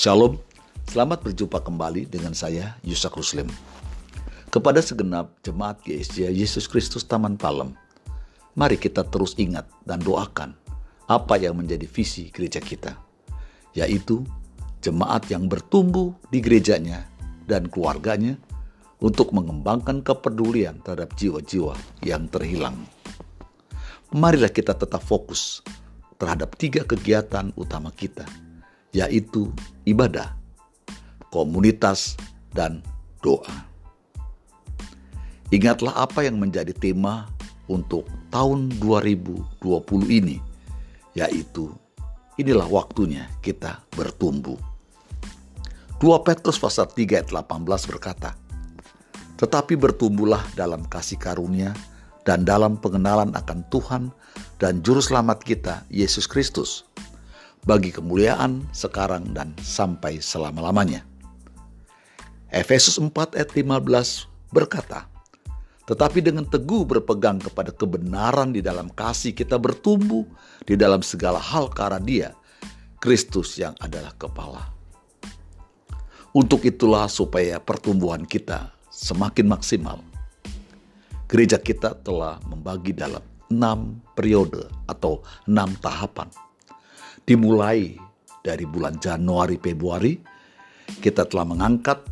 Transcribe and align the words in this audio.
Shalom, 0.00 0.40
selamat 0.88 1.28
berjumpa 1.28 1.60
kembali 1.60 2.08
dengan 2.08 2.32
saya 2.32 2.72
Yusak 2.80 3.20
Ruslim. 3.20 3.44
Kepada 4.48 4.80
segenap 4.80 5.36
jemaat 5.44 5.84
GSJ 5.84 6.32
Yesus 6.32 6.64
Kristus 6.64 7.04
Taman 7.04 7.36
Palem, 7.36 7.76
mari 8.56 8.80
kita 8.80 9.04
terus 9.04 9.36
ingat 9.36 9.68
dan 9.84 10.00
doakan 10.00 10.56
apa 11.04 11.36
yang 11.36 11.60
menjadi 11.60 11.84
visi 11.84 12.32
gereja 12.32 12.64
kita, 12.64 12.96
yaitu 13.76 14.24
jemaat 14.80 15.28
yang 15.28 15.52
bertumbuh 15.52 16.16
di 16.32 16.40
gerejanya 16.40 17.04
dan 17.44 17.68
keluarganya 17.68 18.40
untuk 19.04 19.36
mengembangkan 19.36 20.00
kepedulian 20.00 20.80
terhadap 20.80 21.12
jiwa-jiwa 21.12 21.76
yang 22.08 22.24
terhilang. 22.32 22.88
Marilah 24.16 24.48
kita 24.48 24.72
tetap 24.72 25.04
fokus 25.04 25.60
terhadap 26.16 26.56
tiga 26.56 26.88
kegiatan 26.88 27.52
utama 27.52 27.92
kita, 27.92 28.24
yaitu 28.90 29.50
ibadah, 29.86 30.34
komunitas, 31.30 32.18
dan 32.50 32.82
doa. 33.22 33.66
Ingatlah 35.50 36.06
apa 36.06 36.22
yang 36.26 36.38
menjadi 36.38 36.70
tema 36.74 37.26
untuk 37.66 38.06
tahun 38.30 38.70
2020 38.82 39.58
ini, 40.10 40.38
yaitu 41.14 41.70
inilah 42.38 42.66
waktunya 42.66 43.26
kita 43.42 43.82
bertumbuh. 43.94 44.58
2 46.00 46.26
Petrus 46.26 46.56
pasal 46.56 46.88
3 46.88 47.22
ayat 47.22 47.28
18 47.30 47.90
berkata, 47.90 48.34
Tetapi 49.38 49.74
bertumbuhlah 49.76 50.42
dalam 50.56 50.86
kasih 50.86 51.18
karunia 51.20 51.74
dan 52.24 52.46
dalam 52.46 52.78
pengenalan 52.78 53.34
akan 53.36 53.60
Tuhan 53.68 54.02
dan 54.56 54.80
Juru 54.80 55.02
Selamat 55.04 55.44
kita, 55.44 55.84
Yesus 55.92 56.24
Kristus 56.24 56.89
bagi 57.64 57.92
kemuliaan 57.92 58.64
sekarang 58.72 59.36
dan 59.36 59.52
sampai 59.60 60.20
selama-lamanya. 60.20 61.04
Efesus 62.50 62.98
4 62.98 63.14
ayat 63.36 63.50
15 63.54 64.26
berkata, 64.50 65.06
tetapi 65.86 66.22
dengan 66.22 66.46
teguh 66.46 66.86
berpegang 66.86 67.38
kepada 67.38 67.70
kebenaran 67.74 68.54
di 68.54 68.62
dalam 68.62 68.90
kasih 68.90 69.34
kita 69.34 69.58
bertumbuh 69.58 70.26
di 70.66 70.74
dalam 70.74 71.02
segala 71.02 71.38
hal 71.38 71.70
karena 71.70 72.00
dia, 72.02 72.28
Kristus 72.98 73.58
yang 73.58 73.74
adalah 73.78 74.14
kepala. 74.18 74.70
Untuk 76.30 76.62
itulah 76.62 77.10
supaya 77.10 77.58
pertumbuhan 77.58 78.22
kita 78.22 78.70
semakin 78.86 79.50
maksimal. 79.50 79.98
Gereja 81.26 81.58
kita 81.58 81.94
telah 82.02 82.38
membagi 82.46 82.94
dalam 82.94 83.22
enam 83.50 83.98
periode 84.14 84.66
atau 84.86 85.22
enam 85.46 85.74
tahapan 85.78 86.30
dimulai 87.24 87.96
dari 88.40 88.64
bulan 88.64 88.96
Januari 88.96 89.60
Februari 89.60 90.16
kita 90.98 91.28
telah 91.28 91.46
mengangkat 91.46 92.02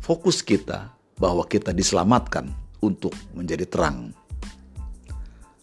fokus 0.00 0.40
kita 0.40 0.90
bahwa 1.20 1.44
kita 1.46 1.70
diselamatkan 1.76 2.48
untuk 2.82 3.12
menjadi 3.36 3.68
terang. 3.68 4.16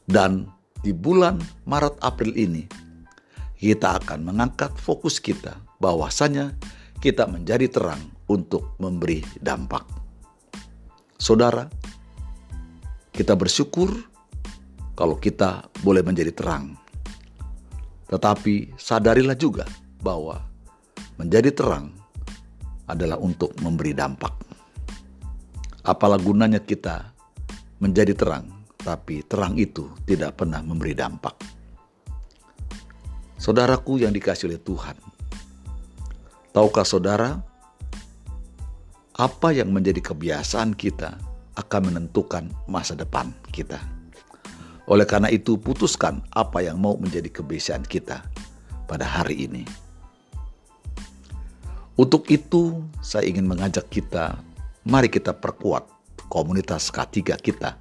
Dan 0.06 0.48
di 0.80 0.96
bulan 0.96 1.38
Maret 1.68 2.00
April 2.00 2.34
ini 2.38 2.64
kita 3.60 4.00
akan 4.00 4.24
mengangkat 4.24 4.72
fokus 4.80 5.20
kita 5.20 5.60
bahwasanya 5.84 6.56
kita 7.04 7.28
menjadi 7.28 7.68
terang 7.68 8.00
untuk 8.32 8.80
memberi 8.80 9.20
dampak. 9.44 9.84
Saudara, 11.20 11.68
kita 13.12 13.36
bersyukur 13.36 13.92
kalau 14.96 15.20
kita 15.20 15.68
boleh 15.84 16.04
menjadi 16.04 16.32
terang 16.32 16.80
tetapi 18.10 18.74
sadarilah 18.74 19.38
juga 19.38 19.70
bahwa 20.02 20.42
menjadi 21.22 21.54
terang 21.54 21.94
adalah 22.90 23.22
untuk 23.22 23.54
memberi 23.62 23.94
dampak. 23.94 24.34
Apalah 25.86 26.18
gunanya 26.18 26.58
kita 26.58 27.14
menjadi 27.78 28.18
terang, 28.18 28.66
tapi 28.82 29.22
terang 29.30 29.56
itu 29.62 29.94
tidak 30.10 30.42
pernah 30.42 30.60
memberi 30.66 30.98
dampak. 30.98 31.38
Saudaraku 33.40 34.04
yang 34.04 34.12
dikasih 34.12 34.52
oleh 34.52 34.60
Tuhan, 34.60 34.98
tahukah 36.52 36.84
saudara 36.84 37.40
apa 39.16 39.50
yang 39.56 39.72
menjadi 39.72 40.12
kebiasaan 40.12 40.76
kita 40.76 41.16
akan 41.56 41.82
menentukan 41.94 42.52
masa 42.68 43.00
depan 43.00 43.32
kita? 43.54 43.99
Oleh 44.90 45.06
karena 45.06 45.30
itu, 45.30 45.54
putuskan 45.62 46.26
apa 46.34 46.66
yang 46.66 46.82
mau 46.82 46.98
menjadi 46.98 47.30
kebiasaan 47.30 47.86
kita 47.86 48.26
pada 48.90 49.06
hari 49.06 49.46
ini. 49.46 49.64
Untuk 51.94 52.26
itu, 52.34 52.82
saya 52.98 53.30
ingin 53.30 53.46
mengajak 53.46 53.86
kita, 53.94 54.42
mari 54.90 55.06
kita 55.14 55.30
perkuat 55.38 55.86
komunitas 56.26 56.90
K3 56.90 57.38
kita. 57.38 57.78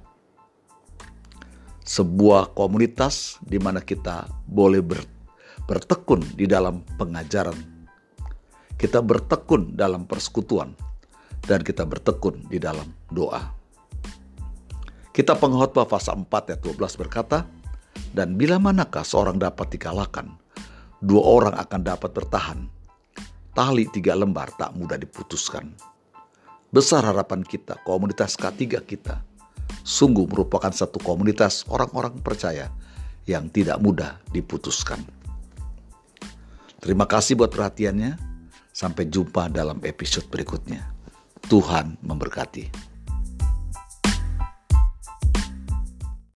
Sebuah 1.81 2.53
komunitas 2.53 3.41
di 3.41 3.57
mana 3.57 3.81
kita 3.81 4.29
boleh 4.45 4.85
ber, 4.85 5.01
bertekun 5.65 6.21
di 6.37 6.45
dalam 6.45 6.85
pengajaran. 7.01 7.57
Kita 8.77 9.01
bertekun 9.01 9.73
dalam 9.73 10.05
persekutuan 10.05 10.77
dan 11.41 11.65
kita 11.65 11.89
bertekun 11.89 12.45
di 12.45 12.61
dalam 12.61 12.85
doa. 13.09 13.58
Kita 15.19 15.35
pengkhotbah 15.35 15.83
pasal 15.83 16.23
4 16.23 16.31
ayat 16.31 16.63
12 16.63 16.95
berkata, 16.95 17.43
Dan 18.15 18.39
bila 18.39 18.55
manakah 18.55 19.03
seorang 19.03 19.35
dapat 19.35 19.75
dikalahkan, 19.75 20.31
dua 21.03 21.19
orang 21.19 21.59
akan 21.59 21.81
dapat 21.83 22.15
bertahan. 22.15 22.63
Tali 23.51 23.83
tiga 23.91 24.15
lembar 24.15 24.55
tak 24.55 24.71
mudah 24.79 24.95
diputuskan. 24.95 25.75
Besar 26.71 27.03
harapan 27.03 27.43
kita, 27.43 27.83
komunitas 27.83 28.39
K3 28.39 28.79
kita, 28.87 29.19
sungguh 29.83 30.23
merupakan 30.23 30.71
satu 30.71 31.03
komunitas 31.03 31.67
orang-orang 31.67 32.15
percaya 32.23 32.71
yang 33.27 33.51
tidak 33.51 33.75
mudah 33.83 34.23
diputuskan. 34.31 35.03
Terima 36.79 37.03
kasih 37.03 37.35
buat 37.35 37.51
perhatiannya. 37.51 38.31
Sampai 38.71 39.11
jumpa 39.11 39.51
dalam 39.51 39.83
episode 39.83 40.31
berikutnya. 40.31 40.95
Tuhan 41.51 41.99
memberkati. 41.99 42.88